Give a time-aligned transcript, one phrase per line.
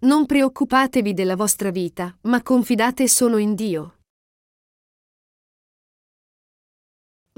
[0.00, 3.96] Non preoccupatevi della vostra vita, ma confidate solo in Dio.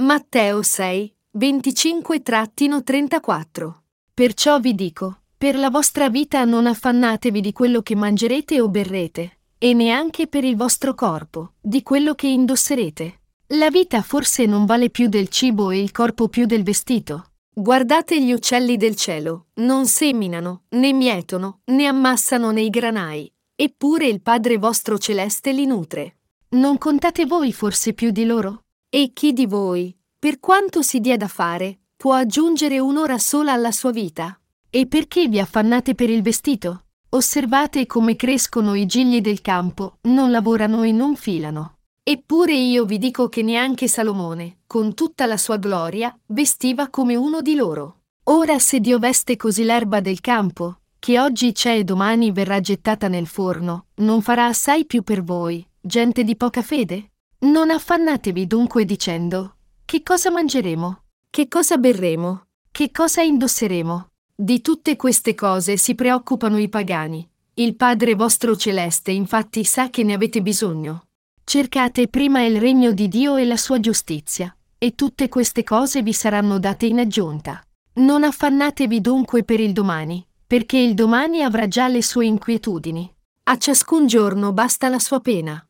[0.02, 3.72] Matteo 6, 25-34
[4.12, 9.38] Perciò vi dico, per la vostra vita non affannatevi di quello che mangerete o berrete,
[9.56, 13.20] e neanche per il vostro corpo, di quello che indosserete.
[13.54, 17.29] La vita forse non vale più del cibo e il corpo più del vestito.
[17.52, 24.22] Guardate gli uccelli del cielo, non seminano, né mietono, né ammassano nei granai, eppure il
[24.22, 26.18] Padre vostro celeste li nutre.
[26.50, 28.64] Non contate voi forse più di loro?
[28.88, 33.72] E chi di voi, per quanto si dia da fare, può aggiungere un'ora sola alla
[33.72, 34.40] sua vita?
[34.70, 36.84] E perché vi affannate per il vestito?
[37.10, 41.79] Osservate come crescono i gigli del campo, non lavorano e non filano.
[42.02, 47.42] Eppure io vi dico che neanche Salomone, con tutta la sua gloria, vestiva come uno
[47.42, 48.00] di loro.
[48.24, 53.08] Ora se Dio veste così l'erba del campo, che oggi c'è e domani verrà gettata
[53.08, 57.12] nel forno, non farà assai più per voi, gente di poca fede?
[57.40, 61.02] Non affannatevi dunque dicendo, che cosa mangeremo?
[61.30, 62.46] Che cosa berremo?
[62.70, 64.08] Che cosa indosseremo?
[64.34, 67.28] Di tutte queste cose si preoccupano i pagani.
[67.54, 71.06] Il Padre vostro celeste infatti sa che ne avete bisogno.
[71.50, 76.12] Cercate prima il regno di Dio e la sua giustizia, e tutte queste cose vi
[76.12, 77.60] saranno date in aggiunta.
[77.94, 83.12] Non affannatevi dunque per il domani, perché il domani avrà già le sue inquietudini.
[83.48, 85.60] A ciascun giorno basta la sua pena.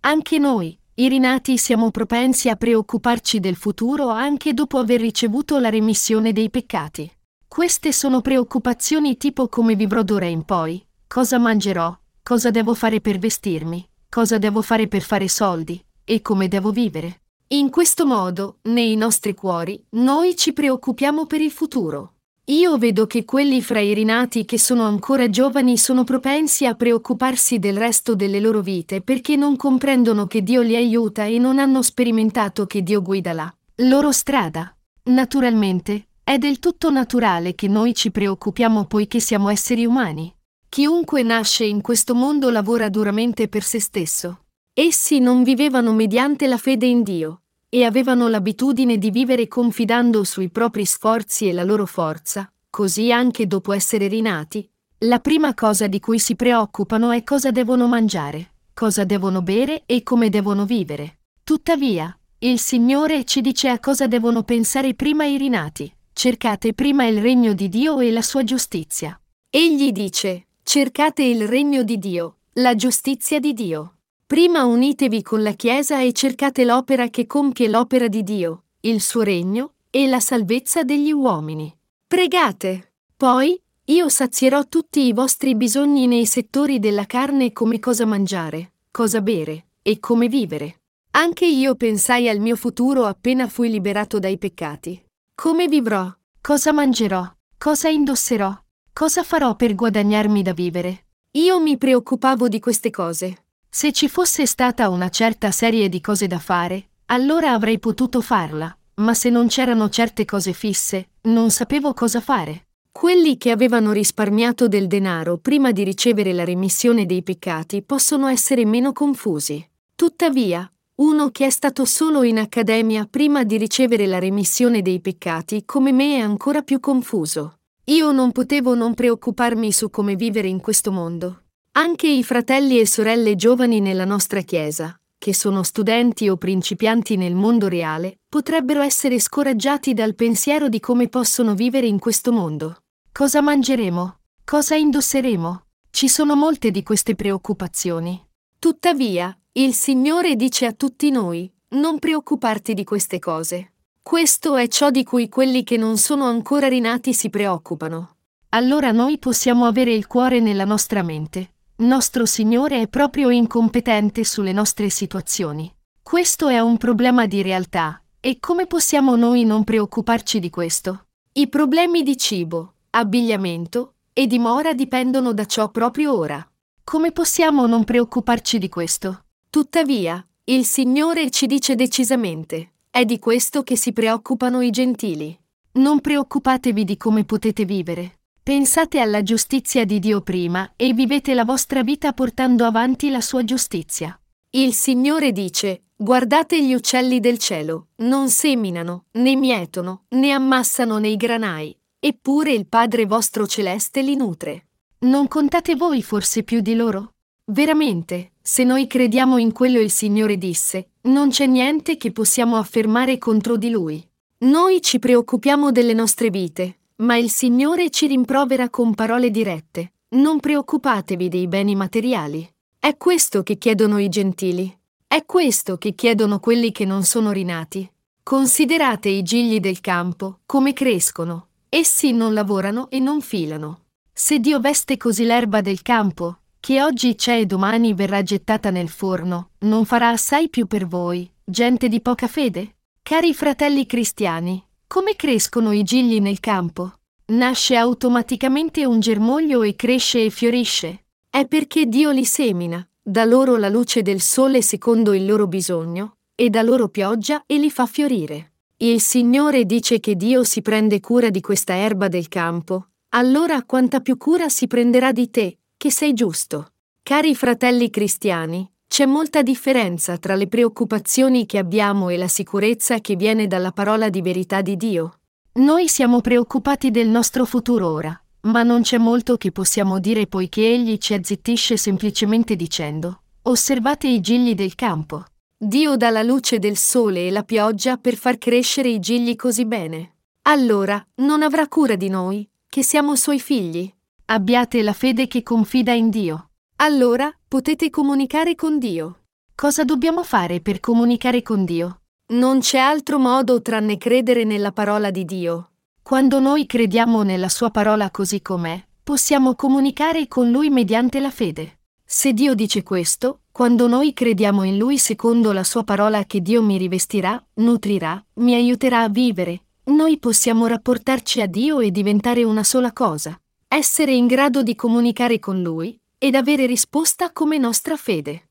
[0.00, 5.68] Anche noi, i rinati, siamo propensi a preoccuparci del futuro anche dopo aver ricevuto la
[5.68, 7.12] remissione dei peccati.
[7.46, 13.18] Queste sono preoccupazioni tipo come vivrò d'ora in poi, cosa mangerò, cosa devo fare per
[13.18, 17.20] vestirmi, cosa devo fare per fare soldi, e come devo vivere.
[17.48, 22.14] In questo modo, nei nostri cuori, noi ci preoccupiamo per il futuro.
[22.46, 27.58] Io vedo che quelli fra i rinati che sono ancora giovani sono propensi a preoccuparsi
[27.58, 31.82] del resto delle loro vite perché non comprendono che Dio li aiuta e non hanno
[31.82, 34.74] sperimentato che Dio guida la loro strada.
[35.04, 40.34] Naturalmente, è del tutto naturale che noi ci preoccupiamo poiché siamo esseri umani.
[40.74, 44.46] Chiunque nasce in questo mondo lavora duramente per se stesso.
[44.72, 50.50] Essi non vivevano mediante la fede in Dio, e avevano l'abitudine di vivere confidando sui
[50.50, 54.68] propri sforzi e la loro forza, così anche dopo essere rinati,
[55.04, 60.02] la prima cosa di cui si preoccupano è cosa devono mangiare, cosa devono bere e
[60.02, 61.18] come devono vivere.
[61.44, 65.94] Tuttavia, il Signore ci dice a cosa devono pensare prima i rinati.
[66.12, 69.16] Cercate prima il regno di Dio e la sua giustizia.
[69.48, 73.98] Egli dice, Cercate il regno di Dio, la giustizia di Dio.
[74.26, 79.20] Prima unitevi con la Chiesa e cercate l'opera che compie l'opera di Dio, il suo
[79.20, 81.72] regno e la salvezza degli uomini.
[82.08, 82.94] Pregate.
[83.14, 89.20] Poi, io sazierò tutti i vostri bisogni nei settori della carne come cosa mangiare, cosa
[89.20, 90.80] bere e come vivere.
[91.10, 95.00] Anche io pensai al mio futuro appena fui liberato dai peccati.
[95.34, 96.12] Come vivrò?
[96.40, 97.30] Cosa mangerò?
[97.58, 98.63] Cosa indosserò?
[98.96, 101.06] Cosa farò per guadagnarmi da vivere?
[101.32, 103.46] Io mi preoccupavo di queste cose.
[103.68, 108.72] Se ci fosse stata una certa serie di cose da fare, allora avrei potuto farla,
[108.98, 112.68] ma se non c'erano certe cose fisse, non sapevo cosa fare.
[112.92, 118.64] Quelli che avevano risparmiato del denaro prima di ricevere la remissione dei peccati possono essere
[118.64, 119.68] meno confusi.
[119.96, 125.64] Tuttavia, uno che è stato solo in accademia prima di ricevere la remissione dei peccati
[125.64, 127.56] come me è ancora più confuso.
[127.88, 131.42] Io non potevo non preoccuparmi su come vivere in questo mondo.
[131.72, 137.34] Anche i fratelli e sorelle giovani nella nostra Chiesa, che sono studenti o principianti nel
[137.34, 142.84] mondo reale, potrebbero essere scoraggiati dal pensiero di come possono vivere in questo mondo.
[143.12, 144.18] Cosa mangeremo?
[144.42, 145.64] Cosa indosseremo?
[145.90, 148.18] Ci sono molte di queste preoccupazioni.
[148.58, 153.73] Tuttavia, il Signore dice a tutti noi, non preoccuparti di queste cose.
[154.06, 158.16] Questo è ciò di cui quelli che non sono ancora rinati si preoccupano.
[158.50, 161.54] Allora noi possiamo avere il cuore nella nostra mente.
[161.76, 165.74] Nostro Signore è proprio incompetente sulle nostre situazioni.
[166.02, 171.06] Questo è un problema di realtà, e come possiamo noi non preoccuparci di questo?
[171.32, 176.46] I problemi di cibo, abbigliamento e dimora dipendono da ciò proprio ora.
[176.84, 179.24] Come possiamo non preoccuparci di questo?
[179.48, 185.36] Tuttavia, il Signore ci dice decisamente, è di questo che si preoccupano i gentili.
[185.78, 188.20] Non preoccupatevi di come potete vivere.
[188.40, 193.42] Pensate alla giustizia di Dio prima e vivete la vostra vita portando avanti la sua
[193.42, 194.16] giustizia.
[194.50, 201.16] Il Signore dice, guardate gli uccelli del cielo, non seminano, né mietono, né ammassano nei
[201.16, 204.66] granai, eppure il Padre vostro celeste li nutre.
[205.00, 207.14] Non contate voi forse più di loro?
[207.46, 213.18] Veramente, se noi crediamo in quello il Signore disse, non c'è niente che possiamo affermare
[213.18, 214.06] contro di Lui.
[214.38, 219.92] Noi ci preoccupiamo delle nostre vite, ma il Signore ci rimprovera con parole dirette.
[220.14, 222.48] Non preoccupatevi dei beni materiali.
[222.78, 224.74] È questo che chiedono i gentili.
[225.06, 227.90] È questo che chiedono quelli che non sono rinati.
[228.22, 231.48] Considerate i gigli del campo, come crescono.
[231.68, 233.80] Essi non lavorano e non filano.
[234.12, 238.88] Se Dio veste così l'erba del campo, che oggi c'è e domani verrà gettata nel
[238.88, 242.76] forno, non farà assai più per voi, gente di poca fede?
[243.02, 246.90] Cari fratelli cristiani, come crescono i gigli nel campo?
[247.26, 251.04] Nasce automaticamente un germoglio e cresce e fiorisce.
[251.28, 256.14] È perché Dio li semina, dà loro la luce del sole secondo il loro bisogno,
[256.34, 258.52] e dà loro pioggia e li fa fiorire.
[258.78, 264.00] Il Signore dice che Dio si prende cura di questa erba del campo, allora quanta
[264.00, 266.68] più cura si prenderà di te, che sei giusto.
[267.02, 273.16] Cari fratelli cristiani, c'è molta differenza tra le preoccupazioni che abbiamo e la sicurezza che
[273.16, 275.18] viene dalla parola di verità di Dio.
[275.56, 280.72] Noi siamo preoccupati del nostro futuro ora, ma non c'è molto che possiamo dire poiché
[280.72, 285.22] egli ci azzittisce semplicemente dicendo, osservate i gigli del campo.
[285.54, 289.66] Dio dà la luce del sole e la pioggia per far crescere i gigli così
[289.66, 290.14] bene.
[290.44, 293.93] Allora, non avrà cura di noi, che siamo suoi figli.
[294.26, 296.48] Abbiate la fede che confida in Dio.
[296.76, 299.24] Allora potete comunicare con Dio.
[299.54, 302.00] Cosa dobbiamo fare per comunicare con Dio?
[302.32, 305.72] Non c'è altro modo tranne credere nella parola di Dio.
[306.02, 311.80] Quando noi crediamo nella sua parola così com'è, possiamo comunicare con Lui mediante la fede.
[312.02, 316.62] Se Dio dice questo, quando noi crediamo in Lui secondo la sua parola che Dio
[316.62, 322.64] mi rivestirà, nutrirà, mi aiuterà a vivere, noi possiamo rapportarci a Dio e diventare una
[322.64, 323.38] sola cosa,
[323.76, 328.50] essere in grado di comunicare con Lui, ed avere risposta come nostra fede.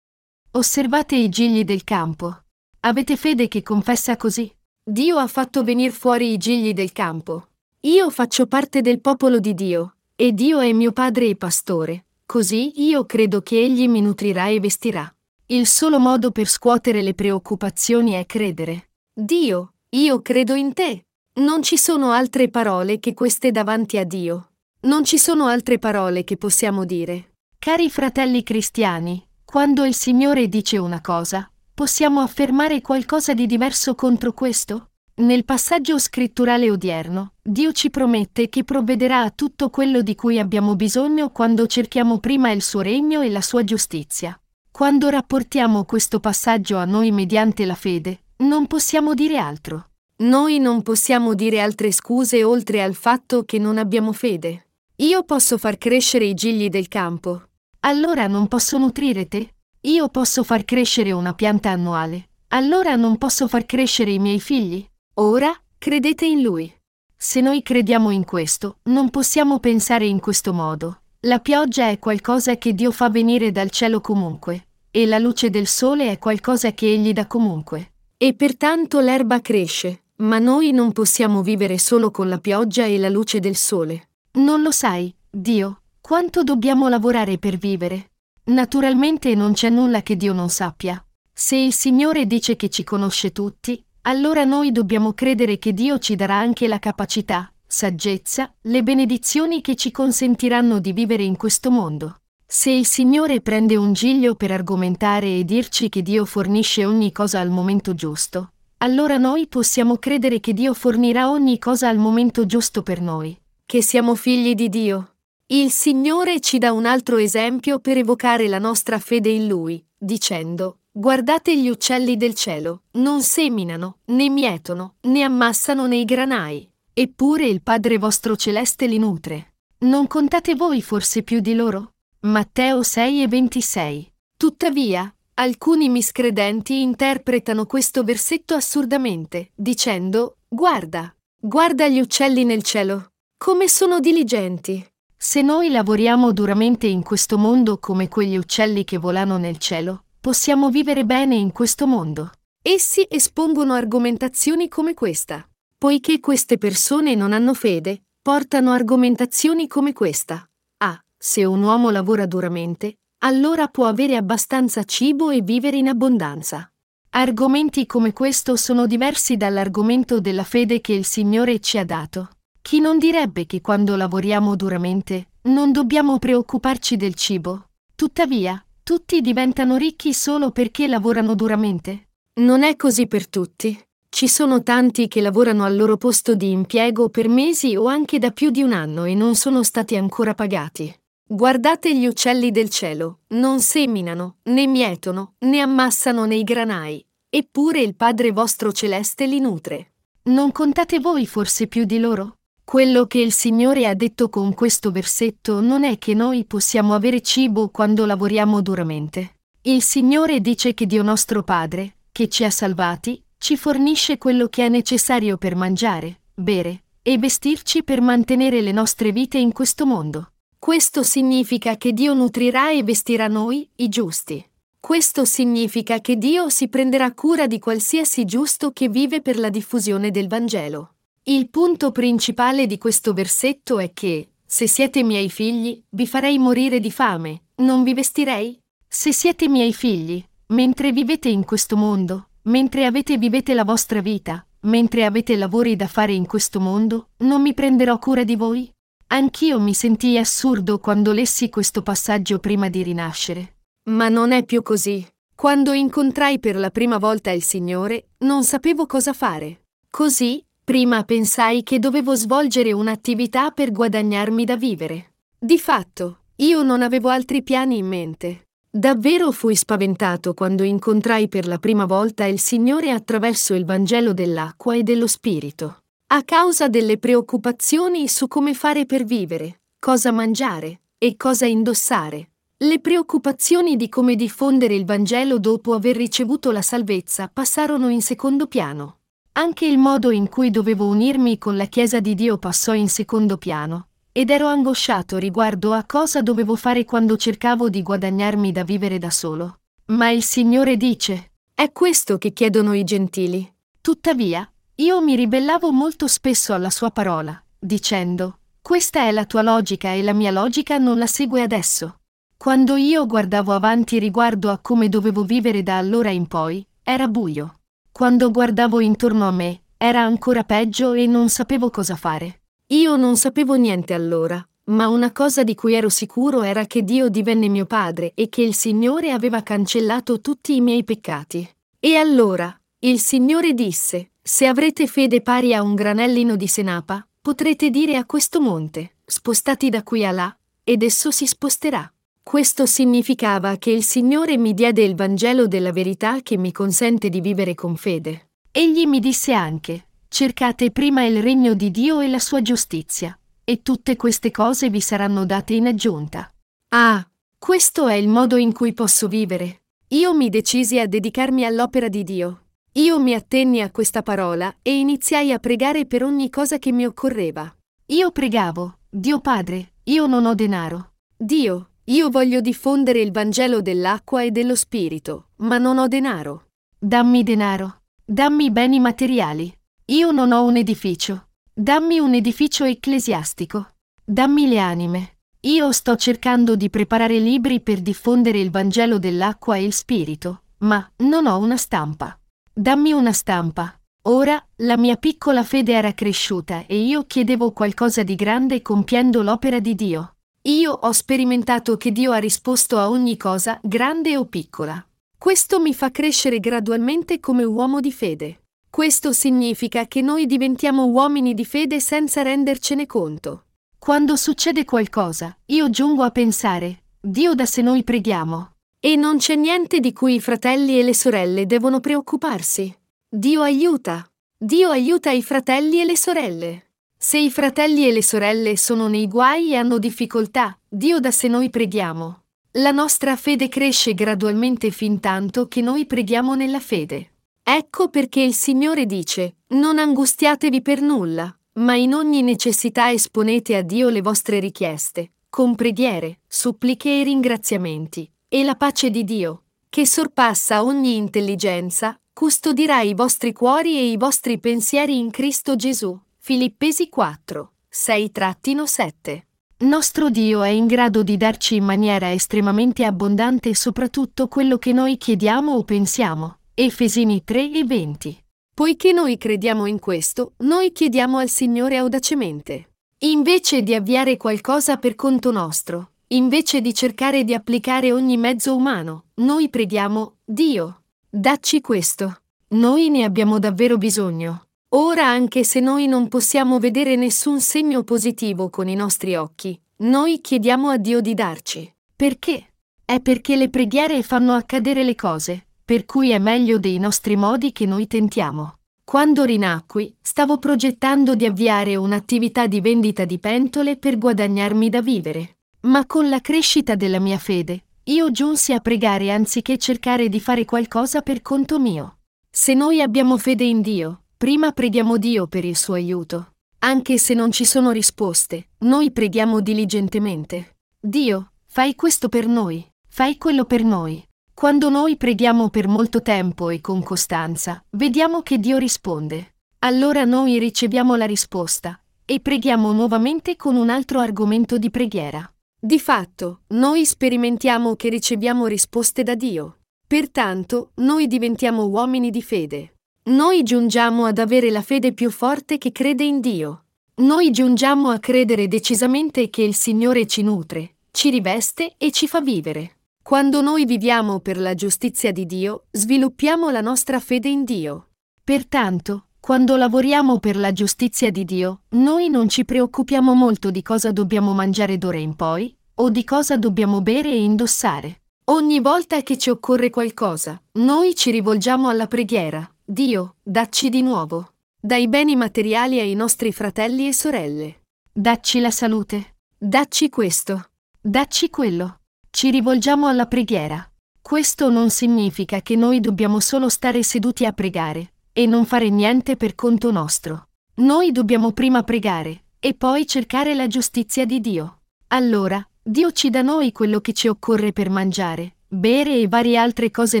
[0.52, 2.44] Osservate i gigli del campo.
[2.80, 4.52] Avete fede che confessa così?
[4.82, 7.48] Dio ha fatto venire fuori i gigli del campo.
[7.80, 12.82] Io faccio parte del popolo di Dio, e Dio è mio padre e pastore, così
[12.82, 15.12] io credo che Egli mi nutrirà e vestirà.
[15.46, 18.90] Il solo modo per scuotere le preoccupazioni è credere.
[19.12, 21.06] Dio, io credo in te.
[21.38, 24.54] Non ci sono altre parole che queste davanti a Dio.
[24.80, 27.34] Non ci sono altre parole che possiamo dire.
[27.60, 34.32] Cari fratelli cristiani, quando il Signore dice una cosa, possiamo affermare qualcosa di diverso contro
[34.32, 34.90] questo?
[35.18, 40.74] Nel passaggio scritturale odierno, Dio ci promette che provvederà a tutto quello di cui abbiamo
[40.74, 44.36] bisogno quando cerchiamo prima il suo regno e la sua giustizia.
[44.72, 49.90] Quando rapportiamo questo passaggio a noi mediante la fede, non possiamo dire altro.
[50.20, 54.66] Noi non possiamo dire altre scuse oltre al fatto che non abbiamo fede.
[54.96, 57.42] Io posso far crescere i gigli del campo.
[57.80, 59.54] Allora non posso nutrire te?
[59.82, 62.30] Io posso far crescere una pianta annuale.
[62.48, 64.84] Allora non posso far crescere i miei figli?
[65.14, 66.72] Ora, credete in lui.
[67.16, 71.02] Se noi crediamo in questo, non possiamo pensare in questo modo.
[71.20, 75.68] La pioggia è qualcosa che Dio fa venire dal cielo comunque, e la luce del
[75.68, 77.92] sole è qualcosa che Egli dà comunque.
[78.16, 83.08] E pertanto l'erba cresce, ma noi non possiamo vivere solo con la pioggia e la
[83.08, 84.08] luce del sole.
[84.32, 88.10] Non lo sai, Dio, quanto dobbiamo lavorare per vivere.
[88.44, 91.02] Naturalmente non c'è nulla che Dio non sappia.
[91.32, 96.16] Se il Signore dice che ci conosce tutti, allora noi dobbiamo credere che Dio ci
[96.16, 102.20] darà anche la capacità, saggezza, le benedizioni che ci consentiranno di vivere in questo mondo.
[102.44, 107.38] Se il Signore prende un giglio per argomentare e dirci che Dio fornisce ogni cosa
[107.38, 112.82] al momento giusto, allora noi possiamo credere che Dio fornirà ogni cosa al momento giusto
[112.82, 115.16] per noi che siamo figli di Dio.
[115.48, 120.78] Il Signore ci dà un altro esempio per evocare la nostra fede in Lui, dicendo,
[120.90, 127.60] Guardate gli uccelli del cielo, non seminano, né mietono, né ammassano nei granai, eppure il
[127.60, 129.56] Padre vostro celeste li nutre.
[129.80, 131.92] Non contate voi forse più di loro?
[132.20, 134.12] Matteo 6 e 26.
[134.34, 143.68] Tuttavia, alcuni miscredenti interpretano questo versetto assurdamente, dicendo, Guarda, guarda gli uccelli nel cielo, come
[143.68, 144.84] sono diligenti.
[145.16, 150.70] Se noi lavoriamo duramente in questo mondo come quegli uccelli che volano nel cielo, possiamo
[150.70, 152.32] vivere bene in questo mondo.
[152.60, 155.48] Essi espongono argomentazioni come questa.
[155.76, 160.48] Poiché queste persone non hanno fede, portano argomentazioni come questa.
[160.78, 166.70] Ah, se un uomo lavora duramente, allora può avere abbastanza cibo e vivere in abbondanza.
[167.10, 172.30] Argomenti come questo sono diversi dall'argomento della fede che il Signore ci ha dato.
[172.62, 177.70] Chi non direbbe che quando lavoriamo duramente non dobbiamo preoccuparci del cibo?
[177.94, 182.10] Tuttavia, tutti diventano ricchi solo perché lavorano duramente?
[182.40, 183.76] Non è così per tutti.
[184.10, 188.30] Ci sono tanti che lavorano al loro posto di impiego per mesi o anche da
[188.30, 190.94] più di un anno e non sono stati ancora pagati.
[191.30, 197.96] Guardate gli uccelli del cielo, non seminano, né mietono, né ammassano nei granai, eppure il
[197.96, 199.92] Padre vostro celeste li nutre.
[200.22, 202.36] Non contate voi forse più di loro?
[202.64, 207.20] Quello che il Signore ha detto con questo versetto non è che noi possiamo avere
[207.20, 209.34] cibo quando lavoriamo duramente.
[209.64, 214.64] Il Signore dice che Dio nostro Padre, che ci ha salvati, ci fornisce quello che
[214.64, 220.30] è necessario per mangiare, bere e vestirci per mantenere le nostre vite in questo mondo.
[220.58, 224.44] Questo significa che Dio nutrirà e vestirà noi, i giusti.
[224.80, 230.10] Questo significa che Dio si prenderà cura di qualsiasi giusto che vive per la diffusione
[230.10, 230.94] del Vangelo.
[231.22, 236.80] Il punto principale di questo versetto è che, se siete miei figli, vi farei morire
[236.80, 238.58] di fame, non vi vestirei?
[238.86, 244.44] Se siete miei figli, mentre vivete in questo mondo, mentre avete vivete la vostra vita,
[244.62, 248.70] mentre avete lavori da fare in questo mondo, non mi prenderò cura di voi?
[249.10, 253.54] Anch'io mi sentii assurdo quando lessi questo passaggio prima di rinascere.
[253.84, 255.06] Ma non è più così.
[255.34, 259.62] Quando incontrai per la prima volta il Signore, non sapevo cosa fare.
[259.88, 265.14] Così, prima pensai che dovevo svolgere un'attività per guadagnarmi da vivere.
[265.38, 268.48] Di fatto, io non avevo altri piani in mente.
[268.68, 274.74] Davvero fui spaventato quando incontrai per la prima volta il Signore attraverso il Vangelo dell'acqua
[274.74, 275.78] e dello Spirito
[276.10, 282.30] a causa delle preoccupazioni su come fare per vivere, cosa mangiare e cosa indossare.
[282.56, 288.46] Le preoccupazioni di come diffondere il Vangelo dopo aver ricevuto la salvezza passarono in secondo
[288.46, 289.00] piano.
[289.32, 293.36] Anche il modo in cui dovevo unirmi con la Chiesa di Dio passò in secondo
[293.36, 298.96] piano, ed ero angosciato riguardo a cosa dovevo fare quando cercavo di guadagnarmi da vivere
[298.96, 299.58] da solo.
[299.88, 303.46] Ma il Signore dice, è questo che chiedono i gentili.
[303.82, 304.50] Tuttavia,
[304.80, 310.02] io mi ribellavo molto spesso alla sua parola, dicendo, questa è la tua logica e
[310.02, 311.98] la mia logica non la segue adesso.
[312.36, 317.54] Quando io guardavo avanti riguardo a come dovevo vivere da allora in poi, era buio.
[317.90, 322.42] Quando guardavo intorno a me, era ancora peggio e non sapevo cosa fare.
[322.68, 327.08] Io non sapevo niente allora, ma una cosa di cui ero sicuro era che Dio
[327.08, 331.48] divenne mio padre e che il Signore aveva cancellato tutti i miei peccati.
[331.80, 337.70] E allora, il Signore disse, se avrete fede pari a un granellino di senapa, potrete
[337.70, 341.90] dire a questo monte, spostati da qui a là, ed esso si sposterà.
[342.22, 347.22] Questo significava che il Signore mi diede il Vangelo della verità che mi consente di
[347.22, 348.32] vivere con fede.
[348.52, 353.62] Egli mi disse anche, cercate prima il regno di Dio e la sua giustizia, e
[353.62, 356.30] tutte queste cose vi saranno date in aggiunta.
[356.74, 357.02] Ah,
[357.38, 359.62] questo è il modo in cui posso vivere.
[359.88, 362.42] Io mi decisi a dedicarmi all'opera di Dio,
[362.78, 366.86] io mi attenni a questa parola e iniziai a pregare per ogni cosa che mi
[366.86, 367.52] occorreva.
[367.86, 370.92] Io pregavo, Dio Padre, io non ho denaro.
[371.16, 376.50] Dio, io voglio diffondere il Vangelo dell'acqua e dello Spirito, ma non ho denaro.
[376.78, 377.80] Dammi denaro.
[378.04, 379.52] Dammi beni materiali.
[379.86, 381.30] Io non ho un edificio.
[381.52, 383.70] Dammi un edificio ecclesiastico.
[384.04, 385.16] Dammi le anime.
[385.40, 390.88] Io sto cercando di preparare libri per diffondere il Vangelo dell'acqua e il Spirito, ma
[390.98, 392.16] non ho una stampa.
[392.58, 393.72] Dammi una stampa.
[394.08, 399.60] Ora, la mia piccola fede era cresciuta e io chiedevo qualcosa di grande compiendo l'opera
[399.60, 400.16] di Dio.
[400.42, 404.84] Io ho sperimentato che Dio ha risposto a ogni cosa, grande o piccola.
[405.16, 408.40] Questo mi fa crescere gradualmente come uomo di fede.
[408.68, 413.44] Questo significa che noi diventiamo uomini di fede senza rendercene conto.
[413.78, 419.34] Quando succede qualcosa, io giungo a pensare, Dio da se noi preghiamo, e non c'è
[419.34, 422.72] niente di cui i fratelli e le sorelle devono preoccuparsi.
[423.08, 424.08] Dio aiuta.
[424.36, 426.66] Dio aiuta i fratelli e le sorelle.
[426.96, 431.26] Se i fratelli e le sorelle sono nei guai e hanno difficoltà, Dio da se
[431.26, 432.22] noi preghiamo.
[432.52, 437.14] La nostra fede cresce gradualmente fin tanto che noi preghiamo nella fede.
[437.42, 443.62] Ecco perché il Signore dice, non angustiatevi per nulla, ma in ogni necessità esponete a
[443.62, 449.86] Dio le vostre richieste, con preghiere, suppliche e ringraziamenti e la pace di Dio, che
[449.86, 455.98] sorpassa ogni intelligenza, custodirà i vostri cuori e i vostri pensieri in Cristo Gesù.
[456.18, 459.22] Filippesi 4, 6-7.
[459.60, 464.98] Nostro Dio è in grado di darci in maniera estremamente abbondante soprattutto quello che noi
[464.98, 468.24] chiediamo o pensiamo, Efesini 3 e 20.
[468.54, 472.72] Poiché noi crediamo in questo, noi chiediamo al Signore audacemente.
[472.98, 479.04] Invece di avviare qualcosa per conto nostro, invece di cercare di applicare ogni mezzo umano,
[479.14, 482.20] noi preghiamo, Dio, dacci questo.
[482.50, 484.46] Noi ne abbiamo davvero bisogno.
[484.70, 490.20] Ora anche se noi non possiamo vedere nessun segno positivo con i nostri occhi, noi
[490.20, 491.72] chiediamo a Dio di darci.
[491.94, 492.52] Perché?
[492.84, 497.52] È perché le preghiere fanno accadere le cose, per cui è meglio dei nostri modi
[497.52, 498.58] che noi tentiamo.
[498.82, 505.37] Quando rinacqui, stavo progettando di avviare un'attività di vendita di pentole per guadagnarmi da vivere.
[505.60, 510.44] Ma con la crescita della mia fede, io giunsi a pregare anziché cercare di fare
[510.44, 511.98] qualcosa per conto mio.
[512.30, 516.34] Se noi abbiamo fede in Dio, prima preghiamo Dio per il suo aiuto.
[516.60, 520.56] Anche se non ci sono risposte, noi preghiamo diligentemente.
[520.78, 524.06] Dio, fai questo per noi, fai quello per noi.
[524.34, 529.34] Quando noi preghiamo per molto tempo e con costanza, vediamo che Dio risponde.
[529.60, 535.28] Allora noi riceviamo la risposta e preghiamo nuovamente con un altro argomento di preghiera.
[535.68, 539.58] Di fatto, noi sperimentiamo che riceviamo risposte da Dio.
[539.86, 542.76] Pertanto, noi diventiamo uomini di fede.
[543.10, 546.64] Noi giungiamo ad avere la fede più forte che crede in Dio.
[547.02, 552.22] Noi giungiamo a credere decisamente che il Signore ci nutre, ci riveste e ci fa
[552.22, 552.78] vivere.
[553.02, 557.88] Quando noi viviamo per la giustizia di Dio, sviluppiamo la nostra fede in Dio.
[558.24, 563.92] Pertanto, quando lavoriamo per la giustizia di Dio, noi non ci preoccupiamo molto di cosa
[563.92, 568.02] dobbiamo mangiare d'ora in poi, o di cosa dobbiamo bere e indossare.
[568.24, 572.48] Ogni volta che ci occorre qualcosa, noi ci rivolgiamo alla preghiera.
[572.64, 574.34] Dio, dacci di nuovo.
[574.60, 577.62] Dai beni materiali ai nostri fratelli e sorelle.
[577.92, 579.16] Dacci la salute.
[579.38, 580.50] Dacci questo.
[580.80, 581.80] Dacci quello.
[582.10, 583.66] Ci rivolgiamo alla preghiera.
[584.02, 589.16] Questo non significa che noi dobbiamo solo stare seduti a pregare e non fare niente
[589.16, 590.28] per conto nostro.
[590.56, 594.62] Noi dobbiamo prima pregare e poi cercare la giustizia di Dio.
[594.88, 599.70] Allora, Dio ci dà noi quello che ci occorre per mangiare, bere e varie altre
[599.70, 600.00] cose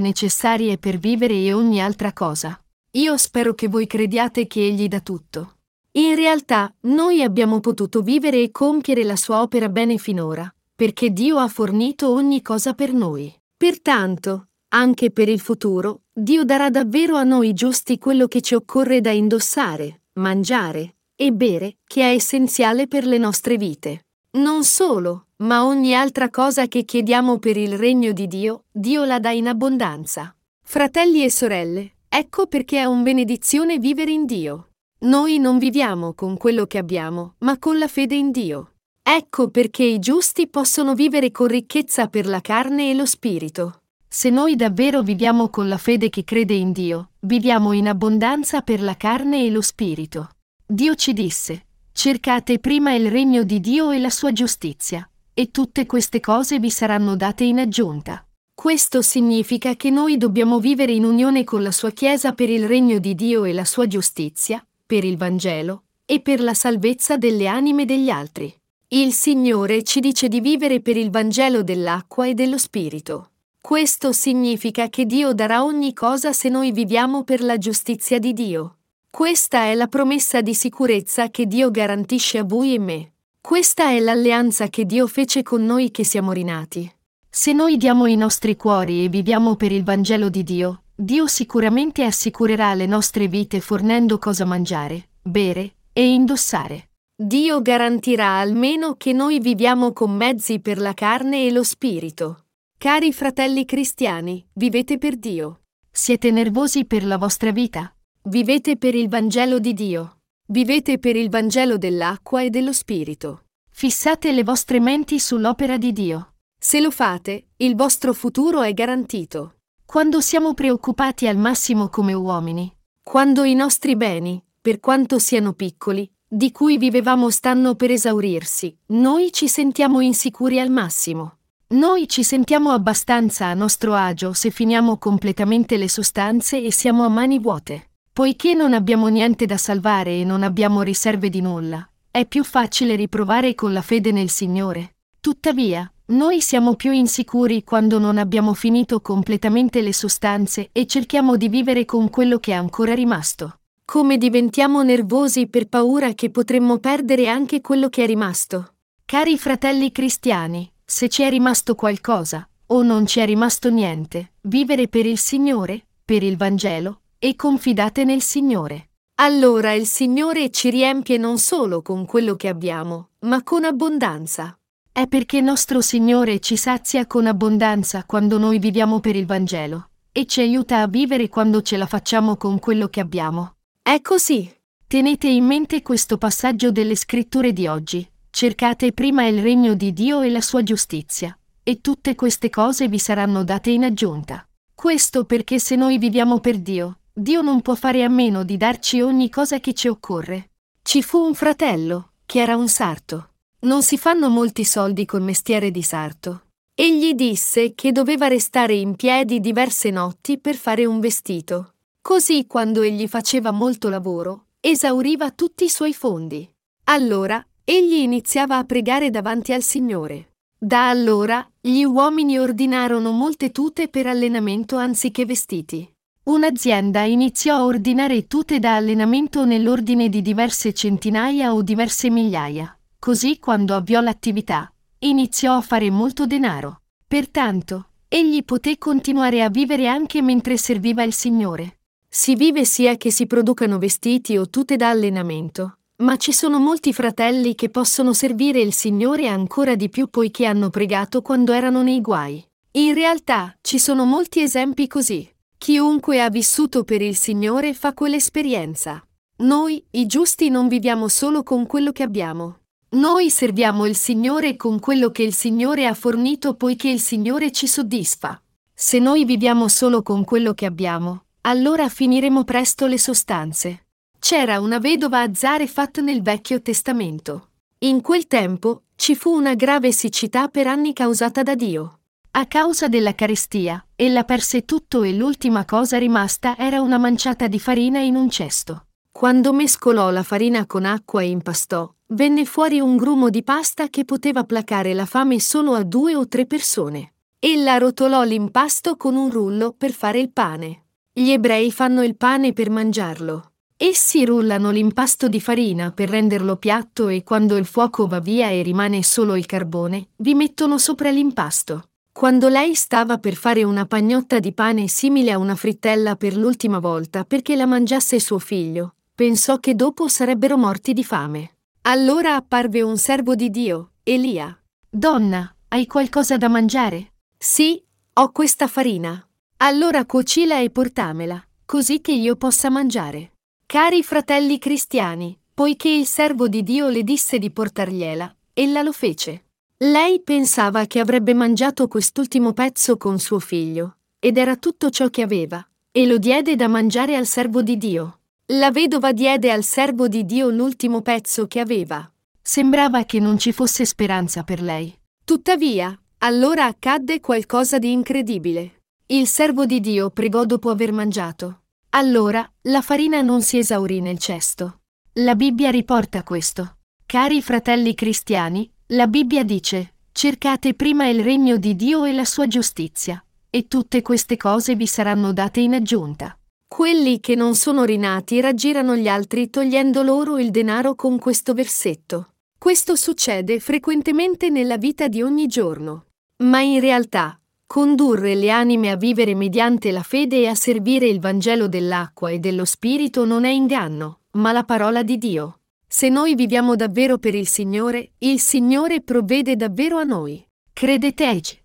[0.00, 2.58] necessarie per vivere e ogni altra cosa.
[2.92, 5.56] Io spero che voi crediate che Egli dà tutto.
[5.92, 11.36] In realtà, noi abbiamo potuto vivere e compiere la sua opera bene finora perché Dio
[11.36, 13.30] ha fornito ogni cosa per noi.
[13.54, 19.02] Pertanto, anche per il futuro, Dio darà davvero a noi giusti quello che ci occorre
[19.02, 24.06] da indossare, mangiare e bere, che è essenziale per le nostre vite.
[24.38, 29.20] Non solo, ma ogni altra cosa che chiediamo per il regno di Dio, Dio la
[29.20, 30.34] dà in abbondanza.
[30.64, 34.70] Fratelli e sorelle, ecco perché è un benedizione vivere in Dio.
[35.00, 38.72] Noi non viviamo con quello che abbiamo, ma con la fede in Dio.
[39.00, 43.82] Ecco perché i giusti possono vivere con ricchezza per la carne e lo spirito.
[44.08, 48.82] Se noi davvero viviamo con la fede che crede in Dio, viviamo in abbondanza per
[48.82, 50.30] la carne e lo spirito.
[50.66, 55.86] Dio ci disse, cercate prima il regno di Dio e la sua giustizia, e tutte
[55.86, 58.26] queste cose vi saranno date in aggiunta.
[58.52, 62.98] Questo significa che noi dobbiamo vivere in unione con la sua Chiesa per il regno
[62.98, 67.84] di Dio e la sua giustizia, per il Vangelo e per la salvezza delle anime
[67.84, 68.52] degli altri.
[68.88, 73.30] Il Signore ci dice di vivere per il Vangelo dell'acqua e dello Spirito.
[73.60, 78.78] Questo significa che Dio darà ogni cosa se noi viviamo per la giustizia di Dio.
[79.08, 83.12] Questa è la promessa di sicurezza che Dio garantisce a voi e me.
[83.48, 86.86] Questa è l'alleanza che Dio fece con noi che siamo rinati.
[87.30, 92.04] Se noi diamo i nostri cuori e viviamo per il Vangelo di Dio, Dio sicuramente
[92.04, 96.90] assicurerà le nostre vite fornendo cosa mangiare, bere e indossare.
[97.16, 102.48] Dio garantirà almeno che noi viviamo con mezzi per la carne e lo spirito.
[102.76, 105.60] Cari fratelli cristiani, vivete per Dio.
[105.90, 107.90] Siete nervosi per la vostra vita?
[108.24, 110.17] Vivete per il Vangelo di Dio.
[110.50, 113.42] Vivete per il Vangelo dell'acqua e dello spirito.
[113.70, 116.36] Fissate le vostre menti sull'opera di Dio.
[116.58, 119.56] Se lo fate, il vostro futuro è garantito.
[119.84, 126.10] Quando siamo preoccupati al massimo come uomini, quando i nostri beni, per quanto siano piccoli,
[126.26, 131.40] di cui vivevamo stanno per esaurirsi, noi ci sentiamo insicuri al massimo.
[131.74, 137.08] Noi ci sentiamo abbastanza a nostro agio se finiamo completamente le sostanze e siamo a
[137.08, 137.88] mani vuote.
[138.18, 142.96] Poiché non abbiamo niente da salvare e non abbiamo riserve di nulla, è più facile
[142.96, 144.96] riprovare con la fede nel Signore.
[145.20, 151.48] Tuttavia, noi siamo più insicuri quando non abbiamo finito completamente le sostanze e cerchiamo di
[151.48, 153.60] vivere con quello che è ancora rimasto.
[153.84, 158.74] Come diventiamo nervosi per paura che potremmo perdere anche quello che è rimasto.
[159.04, 164.88] Cari fratelli cristiani, se ci è rimasto qualcosa, o non ci è rimasto niente, vivere
[164.88, 168.90] per il Signore, per il Vangelo, e confidate nel Signore.
[169.16, 174.56] Allora il Signore ci riempie non solo con quello che abbiamo, ma con abbondanza.
[174.92, 180.26] È perché nostro Signore ci sazia con abbondanza quando noi viviamo per il Vangelo, e
[180.26, 183.56] ci aiuta a vivere quando ce la facciamo con quello che abbiamo.
[183.82, 184.52] È così.
[184.86, 188.08] Tenete in mente questo passaggio delle scritture di oggi.
[188.30, 192.98] Cercate prima il regno di Dio e la sua giustizia, e tutte queste cose vi
[192.98, 194.48] saranno date in aggiunta.
[194.72, 199.00] Questo perché se noi viviamo per Dio, Dio non può fare a meno di darci
[199.00, 200.50] ogni cosa che ci occorre.
[200.82, 203.30] Ci fu un fratello, che era un sarto.
[203.62, 206.42] Non si fanno molti soldi col mestiere di sarto.
[206.72, 211.74] Egli disse che doveva restare in piedi diverse notti per fare un vestito.
[212.00, 216.48] Così quando egli faceva molto lavoro, esauriva tutti i suoi fondi.
[216.84, 220.34] Allora, egli iniziava a pregare davanti al Signore.
[220.56, 225.96] Da allora, gli uomini ordinarono molte tute per allenamento anziché vestiti.
[226.28, 232.78] Un'azienda iniziò a ordinare tute da allenamento nell'ordine di diverse centinaia o diverse migliaia.
[232.98, 236.82] Così, quando avviò l'attività, iniziò a fare molto denaro.
[237.06, 241.78] Pertanto, egli poté continuare a vivere anche mentre serviva il Signore.
[242.06, 246.92] Si vive sia che si producano vestiti o tute da allenamento, ma ci sono molti
[246.92, 252.02] fratelli che possono servire il Signore ancora di più poiché hanno pregato quando erano nei
[252.02, 252.46] guai.
[252.72, 255.26] In realtà ci sono molti esempi così.
[255.58, 259.04] Chiunque ha vissuto per il Signore fa quell'esperienza.
[259.38, 262.60] Noi, i giusti, non viviamo solo con quello che abbiamo.
[262.90, 267.66] Noi serviamo il Signore con quello che il Signore ha fornito poiché il Signore ci
[267.66, 268.40] soddisfa.
[268.72, 273.86] Se noi viviamo solo con quello che abbiamo, allora finiremo presto le sostanze.
[274.18, 277.48] C'era una vedova a Zarefat nel Vecchio Testamento.
[277.80, 281.97] In quel tempo ci fu una grave siccità per anni causata da Dio.
[282.30, 287.58] A causa della carestia, ella perse tutto e l'ultima cosa rimasta era una manciata di
[287.58, 288.86] farina in un cesto.
[289.10, 294.04] Quando mescolò la farina con acqua e impastò, venne fuori un grumo di pasta che
[294.04, 297.14] poteva placare la fame solo a due o tre persone.
[297.40, 300.84] Ella rotolò l'impasto con un rullo per fare il pane.
[301.12, 303.52] Gli ebrei fanno il pane per mangiarlo.
[303.76, 308.62] Essi rullano l'impasto di farina per renderlo piatto e quando il fuoco va via e
[308.62, 311.87] rimane solo il carbone, vi mettono sopra l'impasto.
[312.18, 316.80] Quando lei stava per fare una pagnotta di pane simile a una frittella per l'ultima
[316.80, 321.58] volta perché la mangiasse suo figlio, pensò che dopo sarebbero morti di fame.
[321.82, 324.52] Allora apparve un servo di Dio, Elia.
[324.90, 327.12] Donna, hai qualcosa da mangiare?
[327.38, 327.80] Sì,
[328.14, 329.24] ho questa farina.
[329.58, 333.34] Allora cuocila e portamela, così che io possa mangiare.
[333.64, 339.44] Cari fratelli cristiani, poiché il servo di Dio le disse di portargliela, ella lo fece.
[339.80, 345.22] Lei pensava che avrebbe mangiato quest'ultimo pezzo con suo figlio, ed era tutto ciò che
[345.22, 348.18] aveva, e lo diede da mangiare al servo di Dio.
[348.46, 352.10] La vedova diede al servo di Dio l'ultimo pezzo che aveva.
[352.42, 354.92] Sembrava che non ci fosse speranza per lei.
[355.24, 358.80] Tuttavia, allora accadde qualcosa di incredibile.
[359.06, 361.60] Il servo di Dio pregò dopo aver mangiato.
[361.90, 364.80] Allora, la farina non si esaurì nel cesto.
[365.14, 366.78] La Bibbia riporta questo.
[367.06, 372.46] Cari fratelli cristiani, la Bibbia dice, cercate prima il regno di Dio e la sua
[372.46, 376.38] giustizia, e tutte queste cose vi saranno date in aggiunta.
[376.66, 382.34] Quelli che non sono rinati raggirano gli altri togliendo loro il denaro con questo versetto.
[382.58, 386.06] Questo succede frequentemente nella vita di ogni giorno.
[386.44, 391.20] Ma in realtà, Condurre le anime a vivere mediante la fede e a servire il
[391.20, 395.57] Vangelo dell'acqua e dello Spirito non è inganno, ma la parola di Dio.
[395.90, 400.46] Se noi viviamo davvero per il Signore, il Signore provvede davvero a noi.
[400.70, 401.58] Credeteci.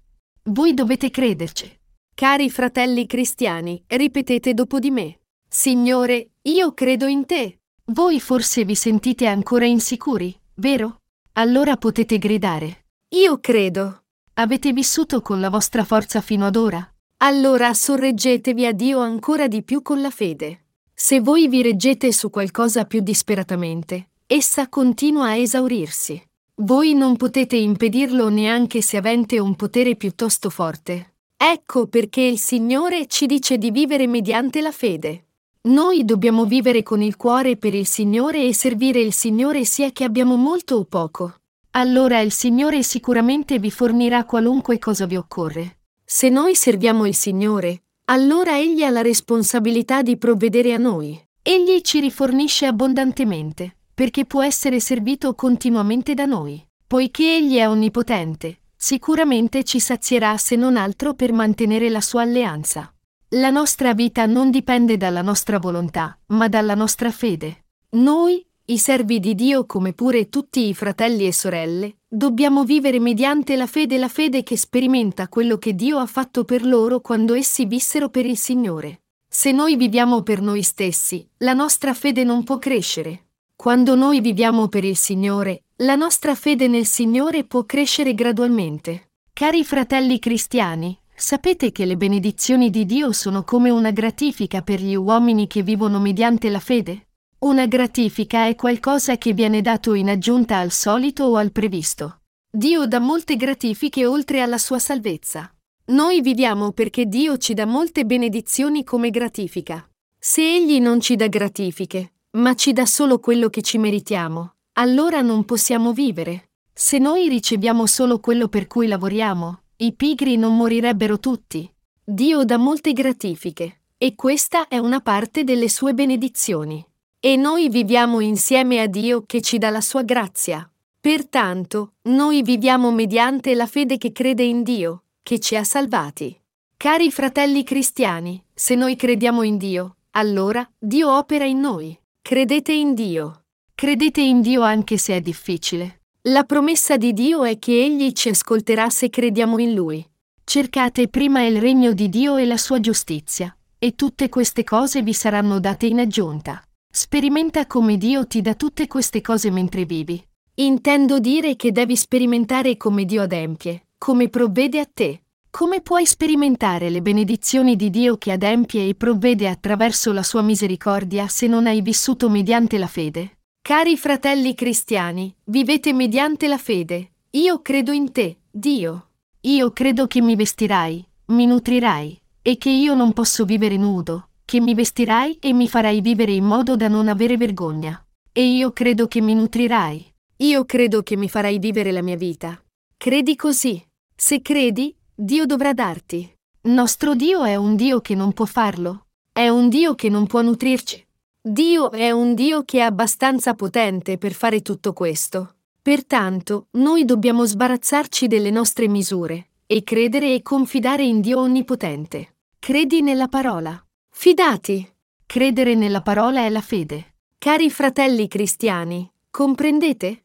[0.43, 1.69] Voi dovete crederci.
[2.15, 5.19] Cari fratelli cristiani, ripetete dopo di me.
[5.47, 7.59] Signore, io credo in te.
[7.87, 11.01] Voi forse vi sentite ancora insicuri, vero?
[11.33, 12.85] Allora potete gridare.
[13.09, 14.03] Io credo.
[14.35, 16.87] Avete vissuto con la vostra forza fino ad ora?
[17.17, 20.63] Allora sorreggetevi a Dio ancora di più con la fede.
[20.93, 26.21] Se voi vi reggete su qualcosa più disperatamente, essa continua a esaurirsi.
[26.55, 31.15] Voi non potete impedirlo neanche se avente un potere piuttosto forte.
[31.37, 35.27] Ecco perché il Signore ci dice di vivere mediante la fede.
[35.63, 40.03] Noi dobbiamo vivere con il cuore per il Signore e servire il Signore sia che
[40.03, 41.35] abbiamo molto o poco
[41.75, 45.79] allora il Signore sicuramente vi fornirà qualunque cosa vi occorre.
[46.05, 51.19] Se noi serviamo il Signore, allora Egli ha la responsabilità di provvedere a noi.
[51.41, 56.61] Egli ci rifornisce abbondantemente, perché può essere servito continuamente da noi.
[56.85, 62.93] Poiché Egli è onnipotente, sicuramente ci sazierà se non altro per mantenere la sua alleanza.
[63.29, 67.67] La nostra vita non dipende dalla nostra volontà, ma dalla nostra fede.
[67.91, 73.55] Noi, i servi di Dio come pure tutti i fratelli e sorelle, dobbiamo vivere mediante
[73.55, 77.63] la fede la fede che sperimenta quello che Dio ha fatto per loro quando essi
[77.63, 79.03] vissero per il Signore.
[79.29, 83.27] Se noi viviamo per noi stessi, la nostra fede non può crescere.
[83.55, 89.11] Quando noi viviamo per il Signore, la nostra fede nel Signore può crescere gradualmente.
[89.31, 94.95] Cari fratelli cristiani, sapete che le benedizioni di Dio sono come una gratifica per gli
[94.95, 97.07] uomini che vivono mediante la fede?
[97.39, 102.19] Una gratifica è qualcosa che viene dato in aggiunta al solito o al previsto.
[102.49, 105.53] Dio dà molte gratifiche oltre alla sua salvezza.
[105.85, 109.89] Noi viviamo perché Dio ci dà molte benedizioni come gratifica.
[110.17, 115.21] Se Egli non ci dà gratifiche, ma ci dà solo quello che ci meritiamo, allora
[115.21, 116.49] non possiamo vivere.
[116.73, 121.71] Se noi riceviamo solo quello per cui lavoriamo, i pigri non morirebbero tutti.
[122.03, 126.83] Dio dà molte gratifiche, e questa è una parte delle sue benedizioni.
[127.19, 130.67] E noi viviamo insieme a Dio che ci dà la sua grazia.
[130.99, 136.37] Pertanto, noi viviamo mediante la fede che crede in Dio, che ci ha salvati.
[136.75, 141.97] Cari fratelli cristiani, se noi crediamo in Dio, allora Dio opera in noi.
[142.25, 143.47] Credete in Dio.
[143.75, 146.03] Credete in Dio anche se è difficile.
[146.29, 150.09] La promessa di Dio è che Egli ci ascolterà se crediamo in Lui.
[150.41, 155.11] Cercate prima il regno di Dio e la sua giustizia, e tutte queste cose vi
[155.11, 156.63] saranno date in aggiunta.
[156.89, 160.25] Sperimenta come Dio ti dà tutte queste cose mentre vivi.
[160.55, 165.22] Intendo dire che devi sperimentare come Dio adempie, come provvede a te.
[165.55, 171.27] Come puoi sperimentare le benedizioni di Dio che adempie e provvede attraverso la sua misericordia
[171.27, 173.37] se non hai vissuto mediante la fede?
[173.61, 177.11] Cari fratelli cristiani, vivete mediante la fede.
[177.33, 179.09] Io credo in te, Dio.
[179.41, 184.59] Io credo che mi vestirai, mi nutrirai, e che io non posso vivere nudo, che
[184.59, 188.03] mi vestirai e mi farai vivere in modo da non avere vergogna.
[188.31, 190.13] E io credo che mi nutrirai.
[190.37, 192.59] Io credo che mi farai vivere la mia vita.
[192.97, 193.79] Credi così.
[194.15, 196.27] Se credi, Dio dovrà darti.
[196.61, 199.09] Nostro Dio è un Dio che non può farlo.
[199.31, 201.05] È un Dio che non può nutrirci.
[201.39, 205.57] Dio è un Dio che è abbastanza potente per fare tutto questo.
[205.83, 212.37] Pertanto, noi dobbiamo sbarazzarci delle nostre misure e credere e confidare in Dio Onnipotente.
[212.57, 213.79] Credi nella parola.
[214.09, 214.91] Fidati.
[215.27, 217.17] Credere nella parola è la fede.
[217.37, 220.23] Cari fratelli cristiani, comprendete?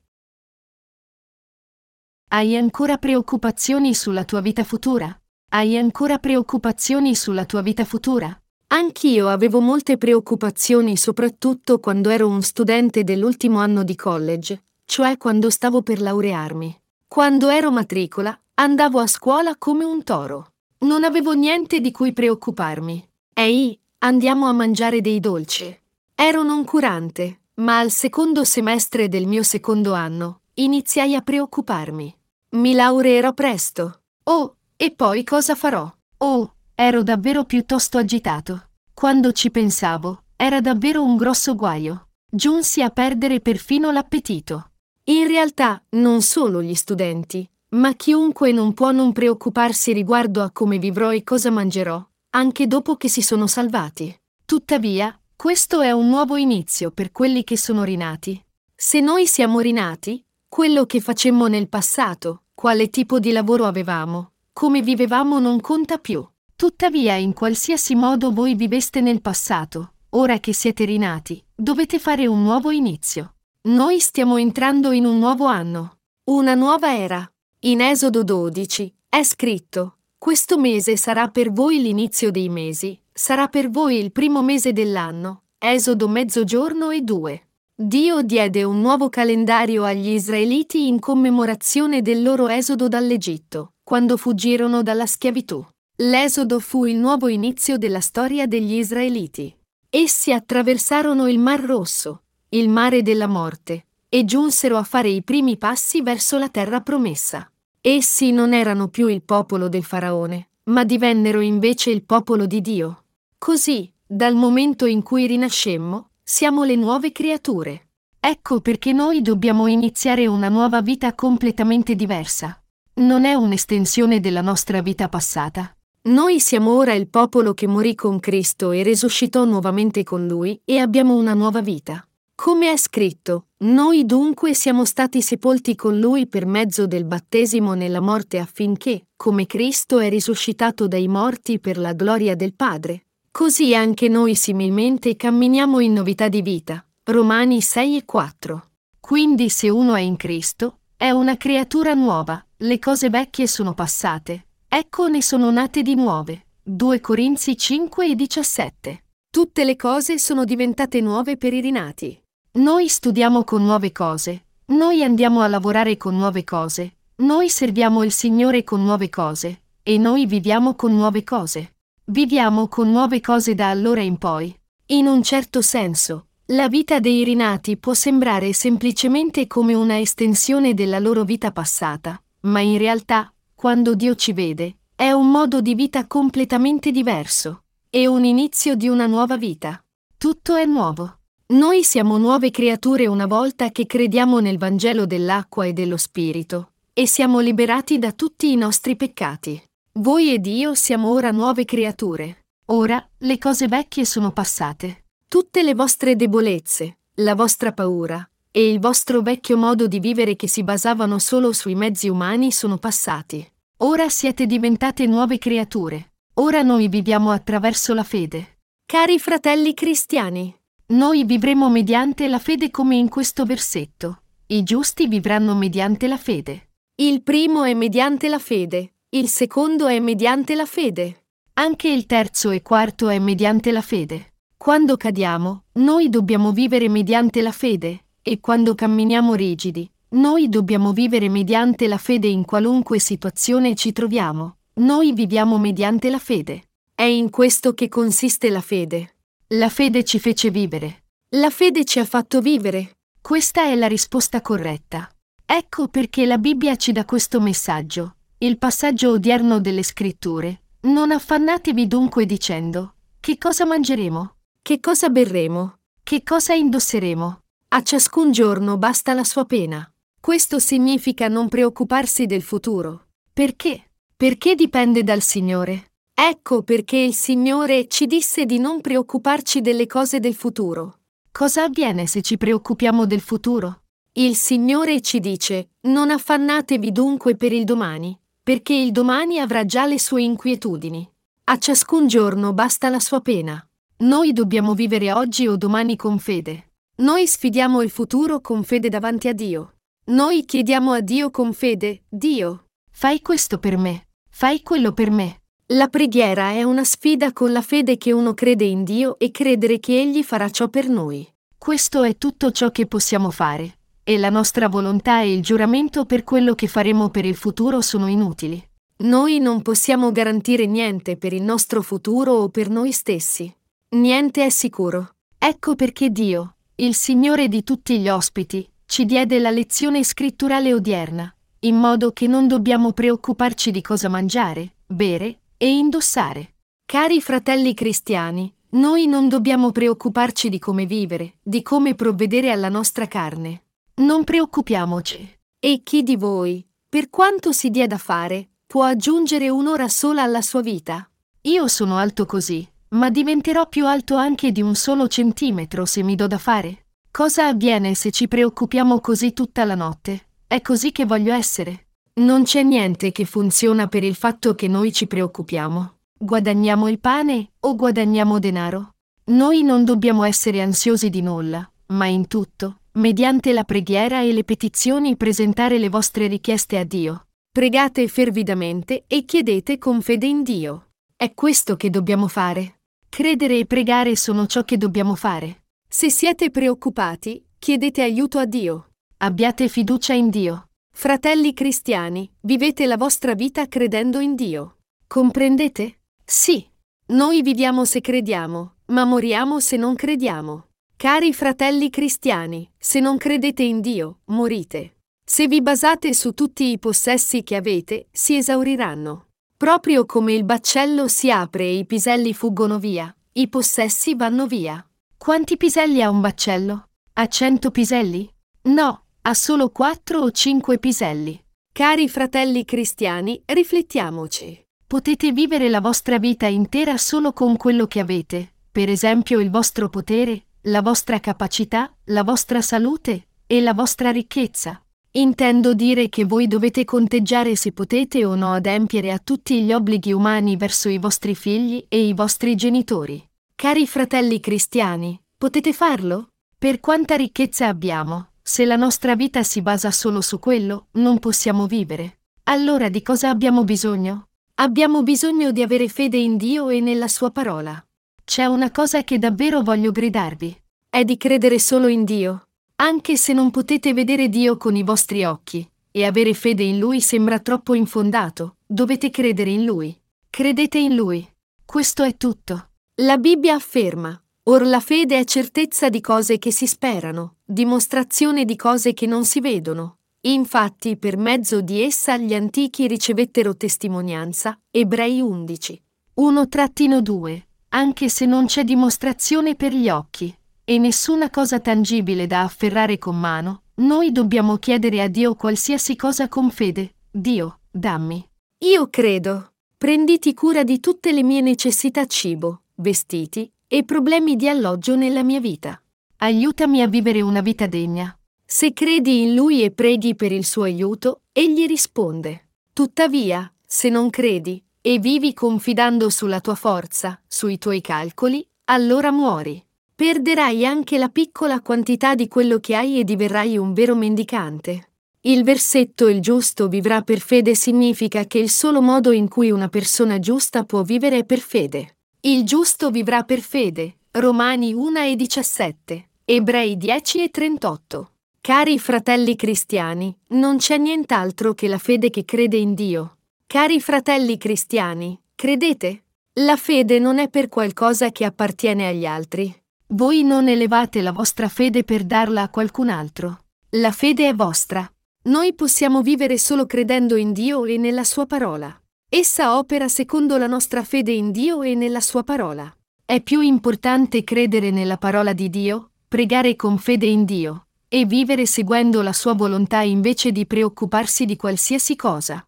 [2.31, 5.19] Hai ancora preoccupazioni sulla tua vita futura?
[5.49, 8.39] Hai ancora preoccupazioni sulla tua vita futura?
[8.67, 15.49] Anch'io avevo molte preoccupazioni soprattutto quando ero un studente dell'ultimo anno di college, cioè quando
[15.49, 16.79] stavo per laurearmi.
[17.09, 20.53] Quando ero matricola, andavo a scuola come un toro.
[20.81, 23.09] Non avevo niente di cui preoccuparmi.
[23.33, 25.75] Ehi, andiamo a mangiare dei dolci.
[26.15, 32.18] Ero noncurante, ma al secondo semestre del mio secondo anno iniziai a preoccuparmi.
[32.51, 34.01] Mi laureerò presto.
[34.25, 35.91] Oh, e poi cosa farò?
[36.19, 38.71] Oh, ero davvero piuttosto agitato.
[38.95, 42.09] Quando ci pensavo, era davvero un grosso guaio.
[42.31, 44.71] Giunsi a perdere perfino l'appetito.
[45.05, 50.79] In realtà, non solo gli studenti, ma chiunque non può non preoccuparsi riguardo a come
[50.79, 54.15] vivrò e cosa mangerò, anche dopo che si sono salvati.
[54.47, 58.43] Tuttavia, questo è un nuovo inizio per quelli che sono rinati.
[58.75, 64.83] Se noi siamo rinati, quello che facemmo nel passato, quale tipo di lavoro avevamo, come
[64.83, 66.27] vivevamo non conta più.
[66.57, 72.43] Tuttavia, in qualsiasi modo voi viveste nel passato, ora che siete rinati, dovete fare un
[72.43, 73.35] nuovo inizio.
[73.69, 77.31] Noi stiamo entrando in un nuovo anno, una nuova era.
[77.61, 83.69] In Esodo 12 è scritto: Questo mese sarà per voi l'inizio dei mesi, sarà per
[83.71, 85.43] voi il primo mese dell'anno.
[85.59, 87.48] Esodo mezzogiorno e due.
[87.81, 94.83] Dio diede un nuovo calendario agli israeliti in commemorazione del loro esodo dall'Egitto, quando fuggirono
[94.83, 95.65] dalla schiavitù.
[95.99, 99.57] L'esodo fu il nuovo inizio della storia degli israeliti.
[99.91, 105.57] Essi attraversarono il Mar Rosso, il mare della morte, e giunsero a fare i primi
[105.57, 107.49] passi verso la terra promessa.
[107.81, 113.05] Essi non erano più il popolo del faraone, ma divennero invece il popolo di Dio.
[113.39, 117.89] Così, dal momento in cui rinascemmo, siamo le nuove creature.
[118.21, 122.63] Ecco perché noi dobbiamo iniziare una nuova vita completamente diversa.
[122.97, 125.75] Non è un'estensione della nostra vita passata.
[126.03, 130.77] Noi siamo ora il popolo che morì con Cristo e resuscitò nuovamente con Lui e
[130.81, 132.07] abbiamo una nuova vita.
[132.35, 138.01] Come è scritto, Noi dunque siamo stati sepolti con Lui per mezzo del battesimo nella
[138.01, 144.09] morte affinché, come Cristo è risuscitato dai morti per la gloria del Padre, così anche
[144.09, 146.85] noi similmente camminiamo in novità di vita.
[147.05, 148.71] Romani 6 e 4.
[149.01, 154.49] Quindi se uno è in Cristo, è una creatura nuova, le cose vecchie sono passate,
[154.69, 156.47] ecco ne sono nate di nuove.
[156.63, 159.05] 2 Corinzi 5 e 17.
[159.31, 162.21] Tutte le cose sono diventate nuove per i rinati.
[162.59, 168.13] Noi studiamo con nuove cose, noi andiamo a lavorare con nuove cose, noi serviamo il
[168.13, 171.77] Signore con nuove cose, e noi viviamo con nuove cose.
[172.11, 174.59] Viviamo con nuove cose da allora in poi.
[174.87, 181.01] In un certo senso, la vita dei rinati può sembrare semplicemente come una estensione della
[181.01, 186.07] loro vita passata, ma in realtà, quando Dio ci vede, è un modo di vita
[186.07, 189.79] completamente diverso, e un inizio di una nuova vita.
[190.17, 191.19] Tutto è nuovo.
[191.49, 197.07] Noi siamo nuove creature una volta che crediamo nel Vangelo dell'acqua e dello Spirito, e
[197.07, 199.63] siamo liberati da tutti i nostri peccati.
[199.99, 202.45] Voi ed io siamo ora nuove creature.
[202.67, 205.07] Ora le cose vecchie sono passate.
[205.27, 210.47] Tutte le vostre debolezze, la vostra paura e il vostro vecchio modo di vivere che
[210.47, 213.45] si basavano solo sui mezzi umani sono passati.
[213.79, 216.13] Ora siete diventate nuove creature.
[216.35, 218.61] Ora noi viviamo attraverso la fede.
[218.87, 220.57] Cari fratelli cristiani,
[220.93, 224.23] noi vivremo mediante la fede come in questo versetto.
[224.47, 226.69] I giusti vivranno mediante la fede.
[226.95, 231.25] Il primo è mediante la fede, il secondo è mediante la fede.
[231.55, 234.35] Anche il terzo e quarto è mediante la fede.
[234.55, 241.31] Quando cadiamo, noi dobbiamo vivere mediante la fede, e quando camminiamo rigidi, noi dobbiamo vivere
[241.31, 244.59] mediante la fede in qualunque situazione ci troviamo.
[244.75, 246.65] Noi viviamo mediante la fede.
[246.95, 249.17] È in questo che consiste la fede.
[249.55, 251.05] La fede ci fece vivere.
[251.31, 252.99] La fede ci ha fatto vivere.
[253.23, 255.09] Questa è la risposta corretta.
[255.47, 258.17] Ecco perché la Bibbia ci dà questo messaggio.
[258.41, 260.61] Il passaggio odierno delle scritture.
[260.83, 264.37] Non affannatevi dunque dicendo, che cosa mangeremo?
[264.63, 265.79] Che cosa berremo?
[266.05, 267.43] Che cosa indosseremo?
[267.71, 269.93] A ciascun giorno basta la sua pena.
[270.21, 273.07] Questo significa non preoccuparsi del futuro.
[273.33, 273.91] Perché?
[274.17, 275.95] Perché dipende dal Signore.
[276.15, 281.01] Ecco perché il Signore ci disse di non preoccuparci delle cose del futuro.
[281.33, 283.83] Cosa avviene se ci preoccupiamo del futuro?
[284.13, 288.17] Il Signore ci dice, non affannatevi dunque per il domani,
[288.49, 291.07] perché il domani avrà già le sue inquietudini.
[291.51, 293.63] A ciascun giorno basta la sua pena.
[293.99, 296.71] Noi dobbiamo vivere oggi o domani con fede.
[297.03, 299.75] Noi sfidiamo il futuro con fede davanti a Dio.
[300.07, 305.43] Noi chiediamo a Dio con fede, Dio, fai questo per me, fai quello per me.
[305.75, 309.79] La preghiera è una sfida con la fede che uno crede in Dio e credere
[309.79, 311.31] che Egli farà ciò per noi.
[311.59, 313.78] Questo è tutto ciò che possiamo fare,
[314.09, 318.07] e la nostra volontà e il giuramento per quello che faremo per il futuro sono
[318.07, 318.59] inutili.
[319.01, 323.55] Noi non possiamo garantire niente per il nostro futuro o per noi stessi.
[323.97, 325.11] Niente è sicuro.
[325.37, 331.31] Ecco perché Dio, il Signore di tutti gli ospiti, ci diede la lezione scritturale odierna,
[331.61, 336.55] in modo che non dobbiamo preoccuparci di cosa mangiare, bere e indossare.
[336.87, 343.07] Cari fratelli cristiani, noi non dobbiamo preoccuparci di come vivere, di come provvedere alla nostra
[343.07, 343.65] carne.
[343.99, 345.39] Non preoccupiamoci.
[345.59, 350.41] E chi di voi, per quanto si dia da fare, può aggiungere un'ora sola alla
[350.41, 351.11] sua vita?
[351.43, 356.15] Io sono alto così, ma diventerò più alto anche di un solo centimetro se mi
[356.15, 356.87] do da fare.
[357.11, 360.29] Cosa avviene se ci preoccupiamo così tutta la notte?
[360.47, 361.89] È così che voglio essere.
[362.21, 365.95] Non c'è niente che funziona per il fatto che noi ci preoccupiamo.
[366.17, 368.95] Guadagniamo il pane o guadagniamo denaro?
[369.25, 374.45] Noi non dobbiamo essere ansiosi di nulla, ma in tutto, mediante la preghiera e le
[374.45, 377.29] petizioni presentare le vostre richieste a Dio.
[377.51, 380.91] Pregate fervidamente e chiedete con fede in Dio.
[381.17, 382.81] È questo che dobbiamo fare.
[383.09, 385.65] Credere e pregare sono ciò che dobbiamo fare.
[385.89, 388.91] Se siete preoccupati, chiedete aiuto a Dio.
[389.19, 390.69] Abbiate fiducia in Dio.
[390.93, 394.79] Fratelli cristiani, vivete la vostra vita credendo in Dio.
[395.07, 396.01] Comprendete?
[396.25, 396.67] Sì.
[397.07, 400.68] Noi viviamo se crediamo, ma moriamo se non crediamo.
[401.01, 404.97] Cari fratelli cristiani, se non credete in Dio, morite.
[405.25, 409.29] Se vi basate su tutti i possessi che avete, si esauriranno.
[409.57, 414.85] Proprio come il baccello si apre e i piselli fuggono via, i possessi vanno via.
[415.17, 416.89] Quanti piselli ha un baccello?
[417.13, 418.29] Ha cento piselli?
[418.63, 421.41] No, ha solo quattro o cinque piselli.
[421.73, 424.67] Cari fratelli cristiani, riflettiamoci.
[424.85, 429.89] Potete vivere la vostra vita intera solo con quello che avete, per esempio il vostro
[429.89, 434.79] potere, la vostra capacità, la vostra salute, E la vostra ricchezza?
[435.13, 440.13] Intendo dire che voi dovete conteggiare se potete o no adempiere a tutti gli obblighi
[440.13, 443.27] umani verso i vostri figli e i vostri genitori.
[443.55, 446.29] Cari fratelli cristiani, potete farlo?
[446.59, 451.67] Per quanta ricchezza abbiamo, se la nostra vita si basa solo su quello, non possiamo
[451.67, 452.19] vivere.
[452.45, 454.29] Allora di cosa abbiamo bisogno?
[454.57, 457.83] Abbiamo bisogno di avere fede in Dio e nella Sua parola.
[458.29, 460.55] C'è una cosa che davvero voglio gridarvi.
[460.91, 462.49] È di credere solo in Dio.
[462.77, 467.01] Anche se non potete vedere Dio con i vostri occhi, e avere fede in Lui
[467.01, 469.99] sembra troppo infondato, dovete credere in Lui.
[470.29, 471.27] Credete in Lui.
[471.65, 472.73] Questo è tutto.
[472.97, 478.57] La Bibbia afferma, Or la fede è certezza di cose che si sperano, dimostrazione di
[478.57, 480.01] cose che non si vedono.
[480.21, 484.61] Infatti per mezzo di essa gli antichi ricevettero testimonianza.
[484.71, 485.83] Ebrei 11.
[486.21, 487.47] 1-2.
[487.71, 493.19] Anche se non c'è dimostrazione per gli occhi, e nessuna cosa tangibile da afferrare con
[493.19, 496.95] mano, noi dobbiamo chiedere a Dio qualsiasi cosa con fede.
[497.11, 498.27] Dio, dammi.
[498.65, 499.53] Io credo.
[499.77, 505.39] Prenditi cura di tutte le mie necessità cibo, vestiti e problemi di alloggio nella mia
[505.39, 505.81] vita.
[506.17, 508.19] Aiutami a vivere una vita degna.
[508.45, 512.49] Se credi in Lui e preghi per il suo aiuto, Egli risponde.
[512.73, 519.63] Tuttavia, se non credi e vivi confidando sulla tua forza, sui tuoi calcoli, allora muori.
[519.95, 524.91] Perderai anche la piccola quantità di quello che hai e diverrai un vero mendicante.
[525.23, 529.69] Il versetto il giusto vivrà per fede significa che il solo modo in cui una
[529.69, 531.97] persona giusta può vivere è per fede.
[532.21, 533.97] Il giusto vivrà per fede.
[534.13, 536.09] Romani 1 e 17.
[536.25, 538.13] Ebrei 10 e 38.
[538.41, 543.18] Cari fratelli cristiani, non c'è nient'altro che la fede che crede in Dio.
[543.51, 546.03] Cari fratelli cristiani, credete?
[546.41, 549.51] La fede non è per qualcosa che appartiene agli altri,
[549.95, 553.45] voi non elevate la vostra fede per darla a qualcun altro.
[553.71, 554.87] La fede è vostra.
[555.29, 558.79] Noi possiamo vivere solo credendo in Dio e nella Sua parola.
[559.09, 562.71] Essa opera secondo la nostra fede in Dio e nella Sua parola.
[563.03, 568.45] È più importante credere nella parola di Dio, pregare con fede in Dio, e vivere
[568.45, 572.43] seguendo la Sua volontà invece di preoccuparsi di qualsiasi cosa.